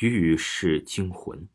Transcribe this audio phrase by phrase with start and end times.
[0.00, 1.48] 浴室惊魂。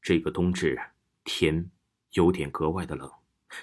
[0.00, 0.80] 这个冬至
[1.22, 1.70] 天
[2.12, 3.10] 有点格外的冷，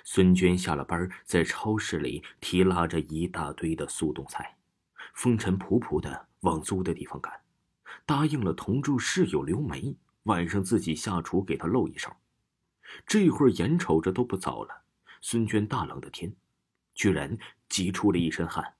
[0.03, 4.55] 孙娟下了班，在超市里提拉着一大堆的速冻菜，
[5.15, 7.41] 风尘仆仆的往租的地方赶，
[8.05, 12.15] 答应了同住室友刘梅，晚上自己下厨给她露一手。
[13.07, 14.83] 这会儿眼瞅着都不早了，
[15.21, 16.35] 孙娟大冷的天，
[16.93, 17.35] 居然
[17.67, 18.75] 急出了一身汗，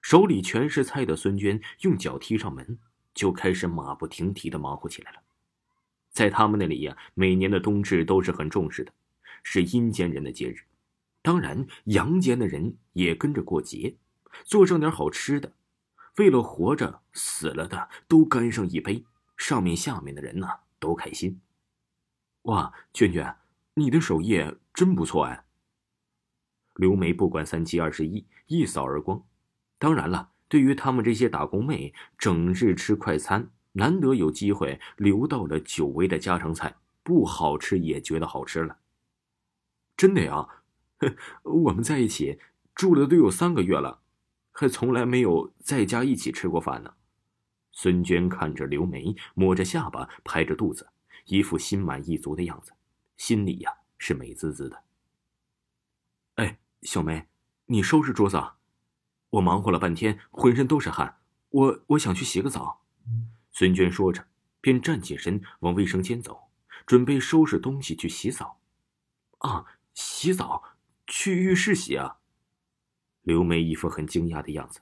[0.00, 2.78] 手里全是菜的孙娟用脚踢上门。
[3.14, 5.18] 就开始马不停蹄的忙活起来了。
[6.10, 8.92] 在他们那里呀，每年的冬至都是很重视的，
[9.42, 10.58] 是阴间人的节日。
[11.22, 13.96] 当然，阳间的人也跟着过节，
[14.44, 15.52] 做上点好吃的。
[16.18, 19.04] 为了活着，死了的都干上一杯，
[19.36, 20.46] 上面下面的人呢
[20.78, 21.40] 都开心。
[22.42, 23.34] 哇，娟娟，
[23.74, 24.38] 你的手艺
[24.74, 25.44] 真不错哎。
[26.74, 29.24] 刘梅不管三七二十一，一扫而光。
[29.78, 30.33] 当然了。
[30.54, 38.78] 对于他们这些打工妹，整日吃快餐，难得有机会留到了久违的家常菜，不好吃也觉得好吃了。
[39.96, 40.62] 真的呀，
[41.42, 42.38] 我们在一起
[42.72, 44.02] 住了都有三个月了，
[44.52, 46.94] 还从来没有在家一起吃过饭呢。
[47.72, 50.88] 孙娟看着刘梅，摸着下巴，拍着肚子，
[51.26, 52.70] 一副心满意足的样子，
[53.16, 54.84] 心里呀是美滋滋的。
[56.36, 57.26] 哎，小梅，
[57.66, 58.36] 你收拾桌子。
[58.36, 58.54] 啊。
[59.34, 61.16] 我忙活了半天，浑身都是汗，
[61.50, 62.82] 我我想去洗个澡。
[63.50, 64.26] 孙娟说着，
[64.60, 66.50] 便站起身往卫生间走，
[66.86, 68.60] 准备收拾东西去洗澡。
[69.38, 70.62] 啊，洗澡？
[71.06, 72.18] 去浴室洗啊？
[73.22, 74.80] 刘梅一副很惊讶的样子。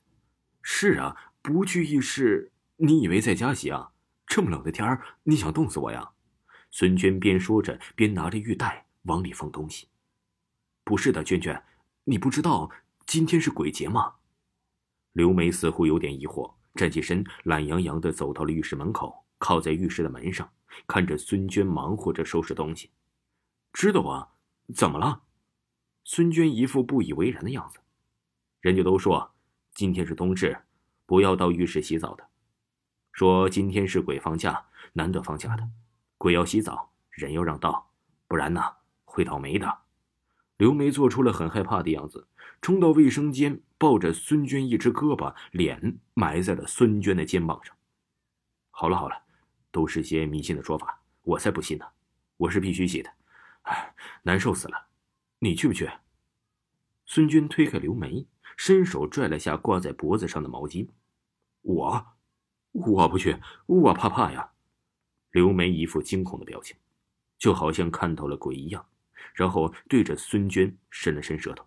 [0.61, 3.93] 是啊，不去浴室，你以为在家洗啊？
[4.27, 6.11] 这么冷的天儿，你想冻死我呀？
[6.71, 9.89] 孙娟边说着，边拿着浴袋往里放东西。
[10.85, 11.65] 不是的，娟娟，
[12.05, 12.71] 你不知道
[13.07, 14.17] 今天是鬼节吗？
[15.13, 20.51] 刘梅似乎有点疑惑，站起身，懒洋洋的走到了浴室门口，靠在浴室的门上，
[20.87, 22.91] 看着孙娟忙活着收拾东西。
[23.73, 24.31] 知道啊？
[24.75, 25.23] 怎么了？
[26.05, 27.79] 孙娟一副不以为然的样子。
[28.61, 29.35] 人家都说
[29.75, 30.57] 今天是冬至，
[31.05, 32.27] 不要到浴室洗澡的。
[33.13, 35.69] 说今天是鬼放假，难得放假的，
[36.17, 37.91] 鬼要洗澡，人要让道，
[38.27, 38.63] 不然呢
[39.05, 39.82] 会倒霉的。
[40.63, 42.29] 刘梅做出了很害怕的样子，
[42.61, 47.77] 冲到卫生间，抱着孙娟一只胳膊，脸埋在了孙娟的肩膀上。
[48.71, 49.25] 好了好了，
[49.73, 51.85] 都是些迷信的说法，我才不信呢！
[52.37, 53.11] 我是必须洗的，
[53.63, 54.87] 哎，难受死了！
[55.41, 55.91] 你去不去？
[57.07, 58.25] 孙娟推开刘梅，
[58.57, 60.87] 伸手拽了下挂在脖子上的毛巾。
[61.63, 62.07] 我，
[62.71, 63.37] 我不去，
[63.67, 64.53] 我怕怕呀！
[65.33, 66.77] 刘梅一副惊恐的表情，
[67.37, 68.87] 就好像看到了鬼一样。
[69.35, 71.65] 然后对着孙娟伸了伸舌头，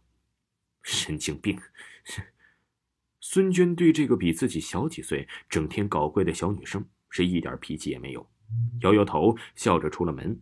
[0.84, 1.60] 神经病！
[3.20, 8.30] 孙娟对这个比自己小几岁、整天搞怪的小女生是一点脾气也没有，
[8.82, 10.40] 摇摇头，笑着出了门。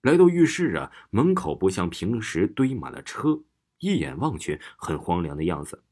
[0.00, 3.42] 来到浴室啊，门口不像平时堆满了车，
[3.78, 5.82] 一眼望去很荒凉的样子。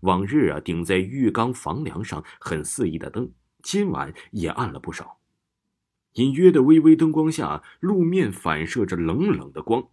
[0.00, 5.20] 往日啊，顶在浴缸房梁上很肆意的灯，今晚也暗了不少。
[6.14, 9.88] 隐约的微微灯光下，路面反射着冷冷的光。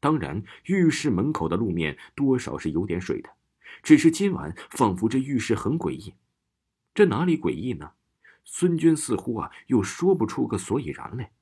[0.00, 3.30] 当然，浴室门口的路面多少是有点水的，
[3.82, 6.14] 只是今晚仿佛这浴室很诡异。
[6.94, 7.92] 这哪里诡异呢？
[8.44, 11.32] 孙娟似乎啊又说不出个所以然来，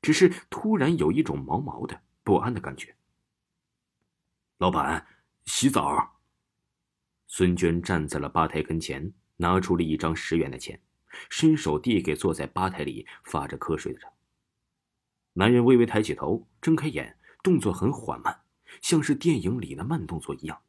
[0.00, 2.94] 只是突然有一种毛毛的不安的感觉。
[4.58, 5.06] 老板，
[5.46, 6.20] 洗澡。
[7.26, 10.80] 孙娟站在了吧台跟前，拿出了一张十元的钱，
[11.30, 14.08] 伸手递给坐在吧台里发着瞌睡的人。
[15.32, 17.16] 男人微微抬起头，睁开眼。
[17.42, 18.40] 动作很缓慢，
[18.80, 20.60] 像是电影里的慢动作一样。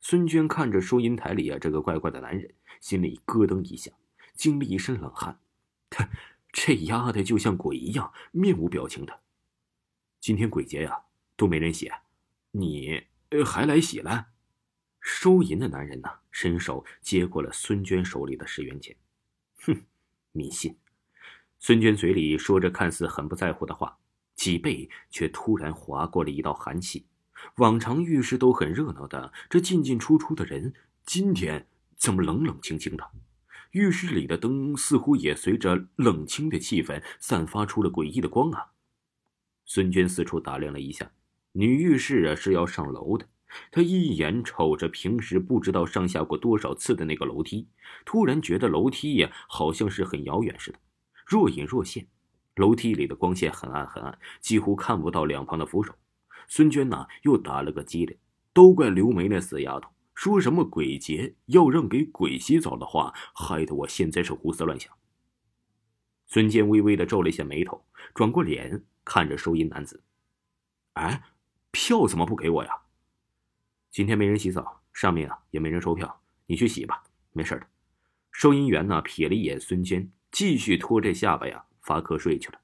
[0.00, 3.90] 孙娟看着收银台里啊这个怪怪的男人，心里咯噔一下，
[4.34, 5.40] 惊了一身冷汗。
[5.88, 6.08] 他
[6.52, 9.20] 这丫的就像鬼一样，面无表情的。
[10.20, 11.04] 今天鬼节呀，
[11.36, 11.90] 都没人洗，
[12.50, 13.02] 你
[13.44, 14.26] 还来洗了？
[15.00, 18.96] 收银的男人呢，伸手接过了孙娟手里的十元钱。
[19.56, 19.84] 哼，
[20.32, 20.76] 迷信。
[21.58, 23.98] 孙娟嘴里说着看似很不在乎的话。
[24.44, 27.06] 脊背却突然划过了一道寒气。
[27.56, 30.74] 往常浴室都很热闹的，这进进出出的人，
[31.06, 33.10] 今天怎么冷冷清清的？
[33.70, 38.72] 浴室里的灯似乎也随着冷清的气氛散发出了诡异的光啊！
[39.64, 41.10] 孙娟四处打量了一下，
[41.52, 43.26] 女浴室啊是要上楼的。
[43.72, 47.66] 她一眼瞅着平时不知道上下过多少次的那个楼梯，
[48.04, 50.78] 突然觉得楼梯呀好像是很遥远似的，
[51.26, 52.06] 若隐若现。
[52.56, 55.94] 楼梯里的光线很暗很暗，几乎看不到两旁的扶手。
[56.46, 58.16] 孙娟呐又打了个激灵，
[58.52, 64.92] 都怪刘梅那死丫头，说什么鬼节要让给鬼洗澡的话，害得我现在是胡思乱想。
[66.26, 67.84] 孙坚微微的皱了一下眉头，
[68.14, 70.02] 转过脸看着收银男子
[70.94, 71.22] ：“哎，
[71.70, 72.70] 票怎么不给我呀？”
[73.90, 77.02] 今天没人洗澡，上面啊也没人收票，你去洗吧，
[77.32, 77.66] 没事的。
[78.32, 81.64] 收银员呢瞥了一眼孙坚，继续拖着下巴呀。
[81.84, 82.60] 发瞌睡去了。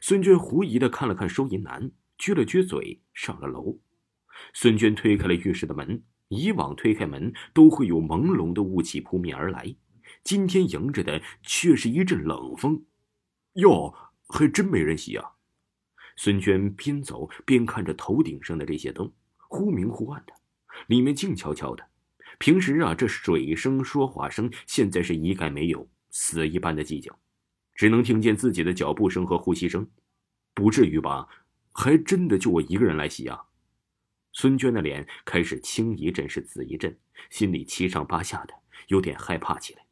[0.00, 3.78] 孙娟狐疑的看了看收银男，撅了撅嘴，上了楼。
[4.52, 6.02] 孙娟推开了浴室的门。
[6.28, 9.76] 以往推开门都会有朦胧的雾气扑面而来，
[10.24, 12.82] 今天迎着的却是一阵冷风。
[13.52, 13.94] 哟，
[14.26, 15.32] 还真没人洗啊！
[16.16, 19.12] 孙娟边走边看着头顶上的这些灯，
[19.48, 20.32] 忽明忽暗的，
[20.88, 21.86] 里面静悄悄的。
[22.38, 27.12] 平时啊，这水声、说话声，现在是一概没有，死一般的寂静。
[27.74, 29.88] 只能听见自己的脚步声和呼吸声，
[30.54, 31.28] 不至于吧？
[31.72, 33.46] 还真的就我一个人来洗啊！
[34.32, 36.96] 孙娟的脸开始青一阵是紫一阵，
[37.30, 38.54] 心里七上八下的，
[38.88, 39.83] 有点害怕起来。